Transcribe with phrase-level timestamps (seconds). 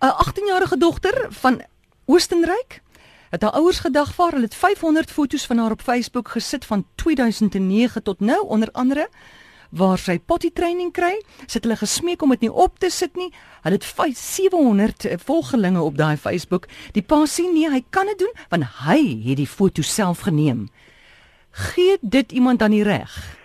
[0.00, 1.62] 'n 18-jarige dogter van
[2.04, 2.82] Oostenryk
[3.30, 4.30] het haar ouers gedagvaar.
[4.30, 9.08] Hulle het 500 foto's van haar op Facebook gesit van 2009 tot nou, onder andere
[9.70, 11.22] waar sy potty training kry.
[11.46, 13.32] Sit hulle gesmeek om dit nie op te sit nie.
[13.62, 16.66] Hulle het 700 eh, volgelinge op daai Facebook.
[16.92, 20.68] Die pa sê nee, hy kan dit doen want hy het die foto self geneem.
[21.50, 23.38] Gee dit iemand dan die reg?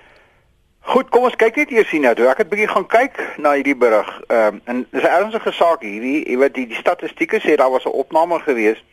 [0.84, 2.12] Goed, kom ons kyk net eers hier nou.
[2.28, 4.10] Ek het bietjie gaan kyk na hierdie berig.
[4.28, 6.28] Ehm um, en dis 'n ernstige saak hierdie.
[6.28, 8.84] Jy weet die, die statistieke sê daar was 'n opname gewees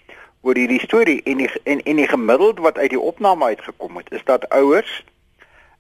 [0.43, 4.13] oor hierdie storie en die en en die gemiddeld wat uit die opname uitgekom het
[4.13, 5.05] is dat ouers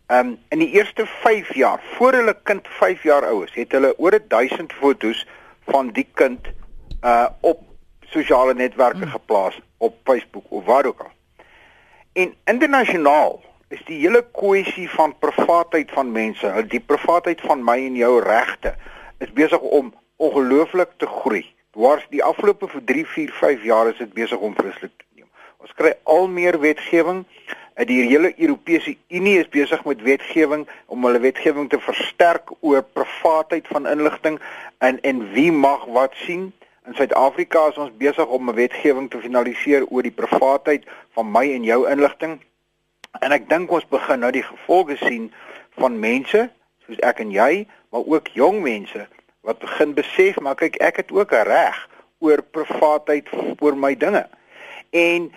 [0.06, 3.72] ehm um, in die eerste 5 jaar voor hulle kind 5 jaar oud is, het
[3.72, 5.26] hulle oor 1000 fotos
[5.70, 6.46] van die kind
[7.04, 7.62] uh op
[8.00, 9.10] sosiale netwerke mm.
[9.10, 11.12] geplaas op Facebook of waar ook al.
[12.12, 13.40] En internasionaal
[13.70, 18.74] is die hele kwessie van privaatheid van mense, die privaatheid van my en jou regte
[19.22, 21.44] is besig om ongelooflik te groei.
[21.76, 25.28] Dwars die afgelope vir 3, 4, 5 jaar is dit besig om vreeslik te neem.
[25.62, 27.22] Ons kry al meer wetgewing.
[27.86, 33.70] Die hele Europese Unie is besig met wetgewing om hulle wetgewing te versterk oor privaatheid
[33.70, 34.42] van inligting
[34.82, 36.50] en en wie mag wat sien.
[36.90, 41.46] In Suid-Afrika is ons besig om 'n wetgewing te finaliseer oor die privaatheid van my
[41.54, 42.40] en jou inligting.
[43.18, 45.32] En ek dink ons begin nou die gevolge sien
[45.82, 46.46] van mense
[46.86, 49.06] soos ek en jy, maar ook jong mense
[49.46, 51.78] wat begin besef maar kyk ek het ook 'n reg
[52.20, 54.28] oor privaatheid oor my dinge.
[54.90, 55.32] En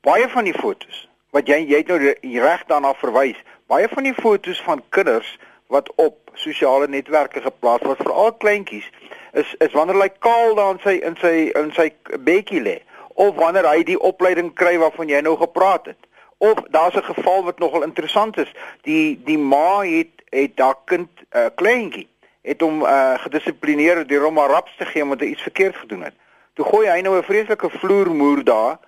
[0.00, 3.36] baie van die fotos wat jy jy het nou reg daarna verwys,
[3.66, 8.86] baie van die fotos van kinders wat op sosiale netwerke geplaas word, veral kleintjies,
[9.32, 11.90] is is wanneer hy kaal daar in sy in sy in sy
[12.28, 12.78] bedjie lê
[13.14, 15.98] of wanneer hy die opleiding kry waarvan jy nou gepraat het.
[16.38, 18.52] Of daar's 'n geval wat nogal interessant is.
[18.82, 22.08] Die die ma het het daar kind 'n uh, kleintjie
[22.42, 26.02] het hom uh, gedissiplineer deur hom maar raps te gee omdat hy iets verkeerd gedoen
[26.02, 26.14] het.
[26.54, 28.78] Toe gooi hy nou 'n vreeslike vloermoer daar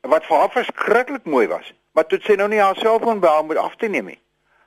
[0.00, 1.72] wat vir haar verskriklik mooi was.
[1.92, 4.18] Maar toe sê nou nie haar selfoon by haar moet af te neem nie.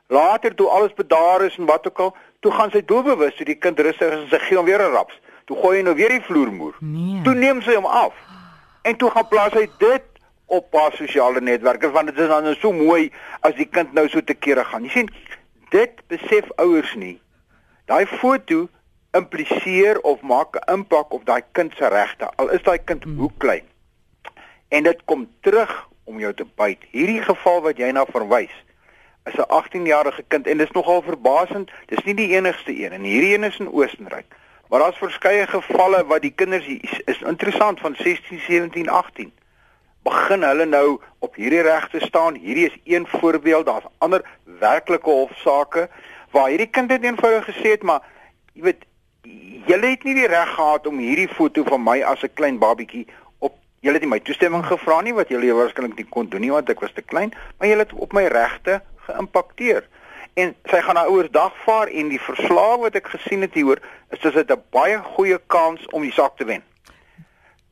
[0.07, 3.55] Later toe alles bedaar is en wat ook al, toe gaan sy doelbewus toe die
[3.55, 5.19] kind rustig is en sy gee hom weer 'n raps.
[5.45, 6.75] Toe gooi hy nou weer die vloermoer.
[6.79, 7.21] Nee.
[7.23, 8.13] Toe neem sy hom af.
[8.81, 10.03] En toe gaan plaas hy dit
[10.47, 14.07] op haar sosiale netwerke want dit is dan nou so mooi as die kind nou
[14.09, 14.83] so te kere gaan.
[14.87, 15.09] Jy sien,
[15.69, 17.17] dit besef ouers nie.
[17.87, 18.67] Daai foto
[19.17, 23.31] impliseer of maak 'n impak op daai kind se regte al is daai kind hoe
[23.37, 23.67] klein.
[24.69, 26.79] En dit kom terug om jou te byt.
[26.91, 28.55] Hierdie geval wat jy na verwys
[29.25, 31.71] is 'n 18-jarige kind en dit is nogal verbasend.
[31.85, 34.25] Dis nie die enigste een en hierdie een is in Oostenryk.
[34.69, 39.31] Maar daar's verskeie gevalle wat die kinders is, is interessant van 16, 17, 18
[40.03, 42.35] begin hulle nou op hierdie reg te staan.
[42.35, 43.65] Hierdie is een voorbeeld.
[43.65, 44.21] Daar's ander
[44.59, 45.89] werklike hofsaake
[46.31, 48.03] waar hierdie kind dit eenvoudig gesê het, maar
[48.53, 48.85] jy weet,
[49.67, 53.07] julle het nie die reg gehad om hierdie foto van my as 'n klein babietjie
[53.39, 56.51] op julle het nie my toestemming gevra nie wat julle waarskynlik nie kon doen nie
[56.51, 59.87] want ek was te klein, maar julle het op my regte geïmpakteer.
[60.33, 64.19] En sy gaan haar ouers dagvaar en die verslag wat ek gesien het hieroor is
[64.19, 66.63] dit 'n baie goeie kans om die saak te wen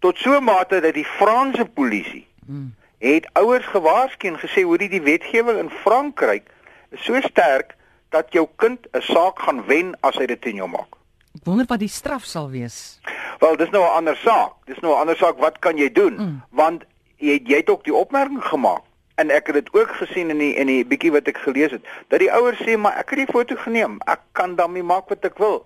[0.05, 2.73] tot so mate dat die Franse polisie hmm.
[3.01, 6.51] het ouers gewaarsku en gesê hoor die wetgewing in Frankryk
[6.93, 7.73] is so sterk
[8.13, 10.93] dat jou kind 'n saak gaan wen as hy dit teen jou maak.
[11.35, 13.01] Ek wonder wat die straf sal wees.
[13.39, 14.53] Wel, dis nou 'n ander saak.
[14.65, 16.15] Dis nou 'n ander saak wat kan jy doen?
[16.17, 16.41] Hmm.
[16.49, 16.85] Want
[17.17, 18.83] jy jy het ook die opmerking gemaak
[19.15, 21.83] en ek het dit ook gesien in die in die bietjie wat ek gelees het
[22.07, 23.97] dat die ouers sê maar ek het die foto geneem.
[24.05, 25.65] Ek kan daarmee maak wat ek wil.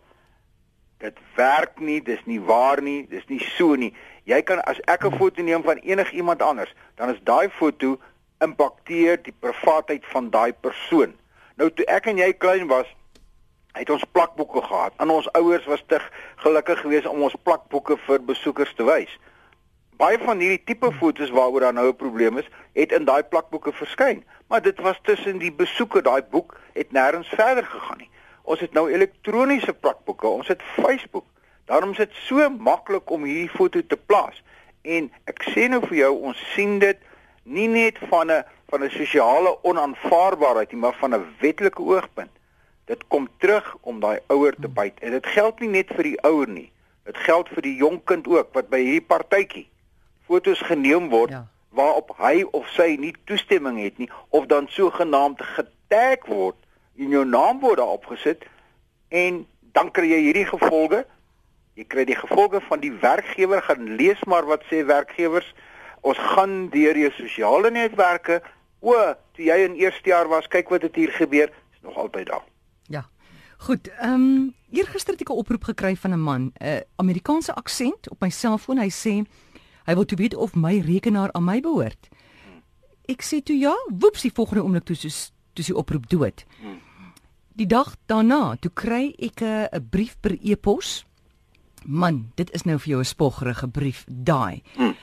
[1.00, 3.94] Dit werk nie, dis nie waar nie, dis nie so nie.
[4.28, 7.98] Jy kan as ek 'n foto neem van enigiemand anders, dan is daai foto
[8.44, 11.16] impakteer die privaatheid van daai persoon.
[11.56, 12.88] Nou toe ek en jy klein was,
[13.72, 14.94] het ons plakboeke gehad.
[14.98, 16.02] En ons ouers was te
[16.36, 19.20] gelukkig geweest om ons plakboeke vir besoekers te wys.
[20.00, 23.72] Baie van hierdie tipe fotos waaroor daar nou 'n probleem is, het in daai plakboeke
[23.72, 28.10] verskyn, maar dit was tussen die besoeker, daai boek het nêrens verder gegaan nie.
[28.50, 31.26] Ons het nou elektroniese plakboeke, ons het Facebook.
[31.70, 34.40] Daarom is dit so maklik om hierdie foto te plaas.
[34.82, 36.98] En ek sê nou vir jou, ons sien dit
[37.46, 42.32] nie net van 'n van 'n sosiale onaanvaarbaarheid nie, maar van 'n wetlike oogpunt.
[42.86, 45.00] Dit kom terug om daai ouer te byt.
[45.00, 46.72] En dit geld nie net vir die ouer nie.
[47.04, 49.70] Dit geld vir die jong kind ook wat by hierdie partytjie
[50.30, 51.48] fotos geneem word ja.
[51.70, 56.56] waarop hy of sy nie toestemming het nie of dan sogenaamd getag word
[57.00, 58.44] en jou naam word daarop gesit
[59.08, 61.06] en dan kry jy hierdie gevolge.
[61.80, 65.48] Jy kry die gevolge van die werkgewer gaan lees maar wat sê werkgewers.
[66.02, 68.42] Ons gaan deur jou sosiale netwerke.
[68.80, 68.96] O,
[69.36, 71.52] toe jy in eerste jaar was, kyk wat het hier gebeur.
[71.76, 72.44] Is nog altyd daar.
[72.88, 73.06] Ja.
[73.68, 77.54] Goed, ehm um, eergister het ek 'n oproep gekry van 'n man, 'n uh, Amerikaanse
[77.54, 78.80] aksent op my selfoon.
[78.80, 79.26] Hy sê
[79.86, 82.10] hy wil toe weet of my rekenaar aan my behoort.
[83.06, 86.46] Ek sê toe ja, woeps, die volgende oomblik toe soos toe sy oproep dood.
[87.54, 91.06] Die dag daarna, toe kry ek 'n 'n brief per e-pos.
[91.86, 94.62] Man, dit is nou vir jou 'n spoggerige brief, daai.
[94.76, 94.96] Hmm.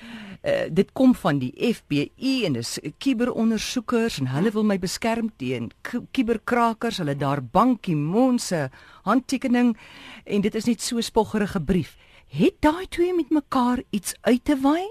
[0.47, 5.73] Uh, dit kom van die FBI en dis kuberondersoekers en hulle wil my beskerm teen
[6.13, 7.01] kuberkrakers.
[7.03, 8.69] Hulle daar Bankie Moon se
[9.03, 9.77] handtekening
[10.25, 11.97] en dit is net so 'n spoggerige brief.
[12.29, 14.87] Het daai twee met mekaar iets uit te waai?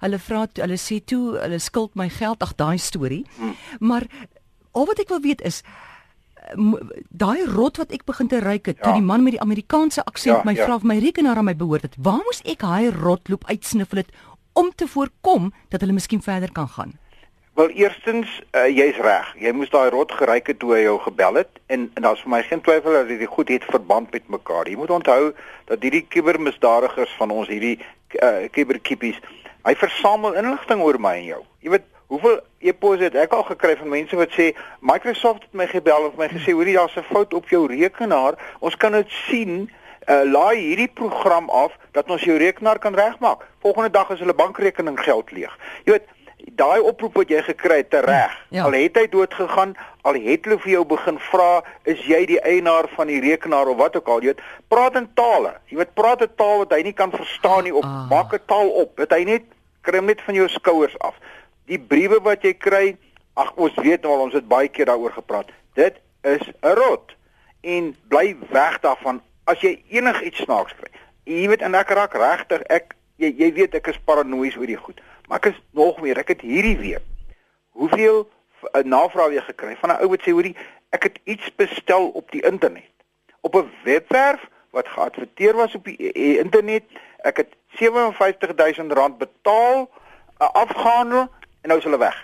[0.00, 3.26] Hulle vra hulle sê toe hulle skuld my geld, ag daai storie.
[3.36, 3.54] Hmm.
[3.78, 4.06] Maar
[4.72, 5.62] al wat ek wil weet is
[7.08, 8.84] daai rot wat ek begin te ruik het ja.
[8.84, 10.64] toe die man met die Amerikaanse aksent ja, my ja.
[10.64, 11.98] vra of my rekenaar aan my behoort het.
[11.98, 14.14] Waar moes ek daai rotloop uitsniffel het
[14.52, 16.96] om te voorkom dat hulle miskien verder kan gaan?
[17.58, 19.32] Wel eerstens, uh, jy's reg.
[19.42, 22.30] Jy moes daai rot geruik het toe hy jou gebel het en, en daar's vir
[22.36, 24.70] my geen twyfel dat dit goed het verband met mekaar.
[24.70, 25.32] Jy moet onthou
[25.66, 27.80] dat hierdie kubermisdadigers van ons hierdie
[28.22, 29.18] uh, kuberkippies,
[29.66, 31.40] hy versamel inligting oor my en jou.
[31.66, 35.66] Jy weet Hoeveel e-posse het ek al gekry van mense wat sê Microsoft het my
[35.68, 38.38] gebel of my gesê hoorie daar's 'n fout op jou rekenaar.
[38.58, 39.70] Ons kan dit sien.
[40.08, 43.44] Uh, laai hierdie program af dat ons jou rekenaar kan regmaak.
[43.60, 45.58] Volgende dag is hulle bankrekening geld leeg.
[45.84, 46.06] Jy weet,
[46.56, 48.32] daai oproep wat jy gekry het te reg.
[48.48, 48.64] Ja.
[48.64, 52.40] Al het hy dood gegaan, al het hulle vir jou begin vra, is jy die
[52.40, 55.52] eienaar van die rekenaar of wat ook al, jy weet, praat in tale.
[55.66, 58.08] Jy weet, praat 'n taal wat hy nie kan verstaan nie of ah.
[58.08, 58.96] maak 'n taal op.
[58.96, 59.42] Dat hy net
[59.82, 61.14] kry net van jou skouers af
[61.68, 62.96] die briewe wat jy kry,
[63.38, 65.50] ag ons weet nou al ons het baie keer daaroor gepraat.
[65.78, 67.14] Dit is 'n rot
[67.60, 70.90] en bly weg daarvan as jy enigiets snaaks kry.
[71.24, 74.76] Jy weet en ek raak regtig ek jy jy weet ek is paranoïes oor die
[74.76, 75.00] goed.
[75.28, 77.04] Maar ek is nog meer, ek het hierdie week
[77.70, 78.28] hoeveel
[78.74, 80.56] 'n navraag weer gekry van 'n ou wat sê hoorie,
[80.90, 82.90] ek het iets bestel op die internet.
[83.40, 86.84] Op 'n webwerf wat geadverteer was op die internet.
[87.22, 89.90] Ek het R57000 betaal,
[90.38, 91.28] afgehandel
[91.60, 92.18] en nou is hulle weg.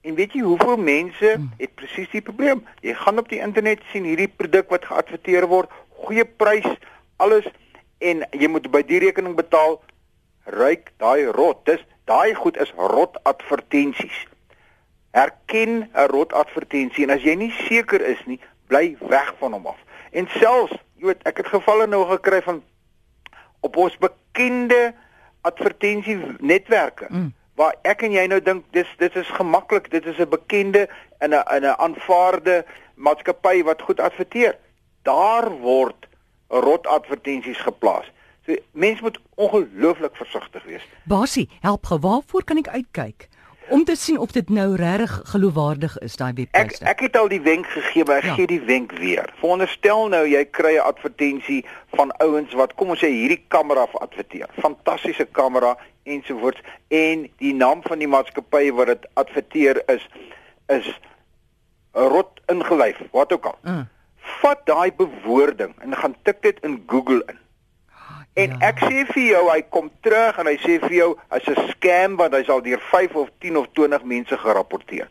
[0.00, 1.50] En weet jy hoeveel mense hmm.
[1.58, 2.62] het presies die probleem?
[2.80, 5.72] Jy gaan op die internet sien hierdie produk wat geadverteer word,
[6.04, 6.68] goeie prys,
[7.18, 7.46] alles
[7.98, 9.80] en jy moet by die rekening betaal.
[10.54, 11.64] Ryk daai rot.
[11.66, 14.22] Dis daai goed is rot advertensies.
[15.16, 19.66] Herken 'n rot advertensie en as jy nie seker is nie, bly weg van hom
[19.66, 19.80] af.
[20.12, 22.62] En selfs, jy weet, ek het gevalle nou gekry van
[23.60, 24.94] op ons bekende
[25.42, 27.06] advertensie netwerke.
[27.10, 30.88] Mm waar ek en jy nou dink dis dit is gemaklik, dit is 'n bekende
[31.18, 32.64] en 'n 'n aanvaarde
[32.94, 34.54] maatskappy wat goed adverteer.
[35.02, 36.06] Daar word
[36.48, 38.06] rot advertensies geplaas.
[38.46, 40.84] So mense moet ongelooflik versigtig wees.
[41.04, 43.27] Basie, help ge, waarvoor kan ek uitkyk?
[43.68, 46.80] Om te sien of dit nou regtig geloofwaardig is daai webwerf.
[46.80, 48.34] Ek ek het al die wenk gegee, maar ek ja.
[48.34, 49.32] gee die wenk weer.
[49.40, 51.64] Veronderstel nou jy kry 'n advertensie
[51.96, 54.48] van ouens wat kom ons sê hierdie kamera adverteer.
[54.60, 60.08] Fantastiese kamera ensovoorts en die naam van die maatskappy wat dit adverteer is
[60.68, 60.88] is
[61.92, 63.58] rot ingelyf, wat ook al.
[63.62, 63.88] Mm.
[64.40, 67.38] Vat daai bewoording en gaan tik dit in Google in.
[68.38, 68.58] En ja.
[68.70, 72.16] ek sê vir jou, hy kom terug en hy sê vir jou, hy's 'n scam
[72.20, 75.08] want hy sal deur 5 of 10 of 20 mense gerapporteer.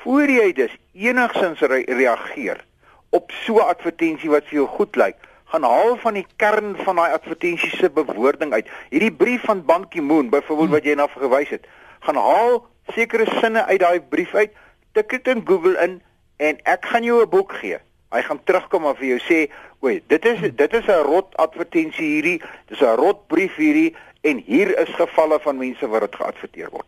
[0.00, 2.64] Voor jy dus enigsins re reageer
[3.10, 5.16] op so 'n advertensie wat vir jou goed lyk,
[5.52, 8.66] gaan haal van die kern van daai advertensie se bewoording uit.
[8.90, 11.66] Hierdie brief van Bankie Moon, byvoorbeeld wat jy na verwys het,
[12.00, 14.52] gaan haal sekere sinne uit daai brief uit,
[14.92, 16.00] tik dit in Google in
[16.36, 17.78] en ek gaan jou 'n boek gee.
[18.10, 19.50] Hy gaan terugkom en vir jou sê,
[19.84, 24.42] "Oei, dit is dit is 'n rot advertensie hierdie, dis 'n rot brief hierdie en
[24.46, 26.86] hier is gevalle van mense wat dit geadverteer word."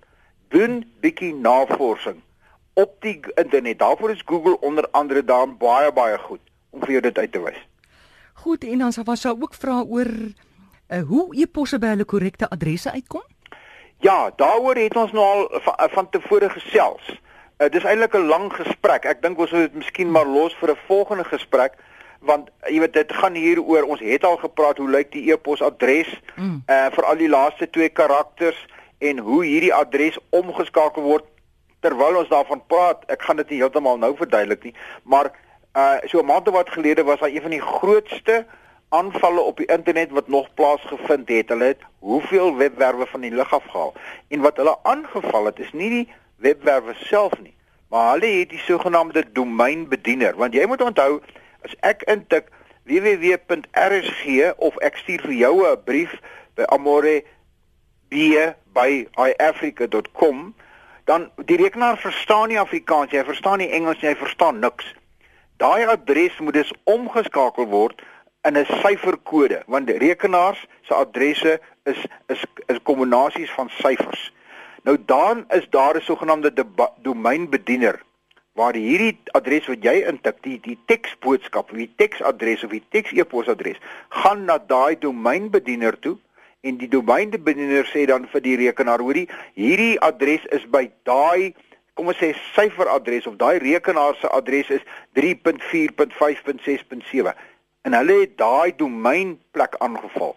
[0.48, 2.20] Doen bietjie navorsing
[2.74, 3.78] op die internet.
[3.78, 7.40] Daarvoor is Google onder andere daar baie baie goed om vir jou dit uit te
[7.42, 7.68] wys.
[8.32, 12.90] Goed, en dan was daar ook vra oor uh, hoe e-posse by hulle korrekte adresse
[12.90, 13.22] uitkom?
[14.02, 17.20] Ja, daaroor het ons nou al van, van tevore gesels.
[17.62, 19.04] Uh, dis eintlik 'n lang gesprek.
[19.04, 21.73] Ek dink ons moet dit miskien maar los vir 'n volgende gesprek
[22.21, 26.11] want jy weet dit gaan hier oor ons het al gepraat hoe lyk die e-posadres
[26.37, 26.62] mm.
[26.66, 28.66] uh vir al die laaste twee karakters
[28.99, 31.25] en hoe hierdie adres omgeskakel word
[31.81, 33.04] terwyl ons daarvan praat.
[33.07, 35.31] Ek gaan dit nie heeltemal nou verduidelik nie, maar
[35.75, 38.47] uh so 'n maand of wat gelede was daar een van die grootste
[38.88, 41.49] aanvalle op die internet wat nog plaasgevind het.
[41.49, 43.95] Hulle het hoeveel webwerwe van die lug afgehaal
[44.28, 46.09] en wat hulle aangeval het is nie die
[46.42, 47.54] webwerwe self nie,
[47.90, 51.20] maar hulle het die sogenaamde domeinbediener, want jy moet onthou
[51.66, 52.50] as ek intik
[52.90, 56.16] www.rsg of ek stuur vir jou 'n brief
[56.56, 57.22] by amore
[58.72, 60.54] by iafrica.com
[61.04, 64.84] dan die rekenaar verstaan nie Afrikaans jy verstaan nie Engels jy verstaan niks
[65.62, 68.02] daai adres moet dus omgeskakel word
[68.49, 74.32] in 'n syferkode want rekenaars se adresse is is is kombinasies van syfers.
[74.82, 76.52] Nou dan is daar 'n sogenaamde
[77.02, 78.02] domeinbediener
[78.52, 83.78] waar hierdie adres wat jy intik, die die teksboodskap, die teksadres of die teks e-posadres,
[84.08, 86.16] gaan na daai domeinbediener toe
[86.60, 91.54] en die domeinbediener sê dan vir die rekenaar, hoorie, hierdie adres is by daai
[91.94, 94.80] kom ons sê syferadres of daai rekenaar se adres is
[95.18, 97.32] 3.4.5.6.7
[97.82, 100.36] en hulle het daai domeinplek aangeval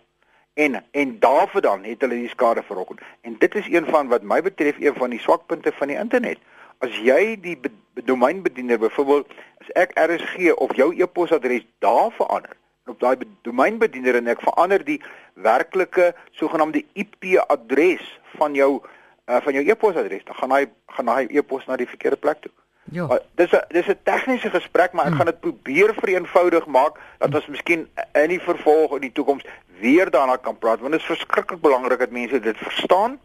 [0.55, 3.01] en en daarvoor het hulle die skade veroorsaak.
[3.21, 6.37] En dit is een van wat my betref een van die swakpunte van die internet.
[6.79, 7.71] As jy die be
[8.03, 9.31] domeinbediener byvoorbeeld
[9.63, 14.99] as ek RSG of jou e-posadres daar verander op daai domeinbediener en ek verander die
[15.33, 18.03] werklike sogenaamde IP-adres
[18.35, 18.81] van jou
[19.25, 20.65] uh, van jou e-posadres, dan gaan hy
[20.97, 22.51] gaan hy e-pos na die verkeerde plek toe.
[22.93, 23.07] Ja.
[23.09, 25.17] Uh, dis 'n dis 'n tegniese gesprek, maar ek hmm.
[25.17, 29.45] gaan dit probeer vereenvoudig maak dat ons miskien in die vervolg in die toekoms
[29.79, 33.19] weer daarna kan praat want dit is verskriklik belangrik dat mense dit verstaan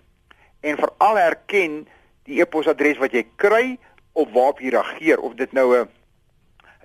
[0.61, 1.87] en veral herken
[2.29, 3.79] die e-posadres wat jy kry
[4.13, 5.89] of waarop jy reageer of dit nou 'n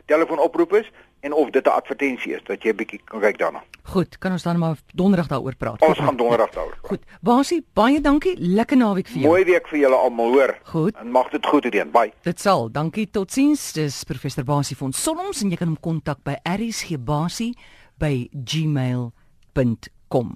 [0.05, 3.63] telefoonoproep is en of dit 'n advertensie is dat jy 'n bietjie kan kyk daarna.
[3.83, 5.81] Goed, kan ons dan maar donderdag daaroor praat.
[5.81, 6.89] Ons gaan donderdag daaroor praat.
[6.89, 7.01] Goed.
[7.21, 8.35] Basie, baie dankie.
[8.39, 9.27] Lekker naweek vir jou.
[9.27, 10.57] Mooi week vir julle almal, hoor.
[10.63, 10.95] Goed.
[10.95, 11.91] En mag dit goed doen.
[11.91, 12.13] Bye.
[12.21, 12.71] Dit sal.
[12.71, 13.09] Dankie.
[13.09, 13.73] Totsiens.
[13.73, 17.53] Dis professor Basie van Sonoms en jy kan hom kontak by rsgbasie
[17.97, 19.24] by gmail.com
[19.55, 20.35] punt kom.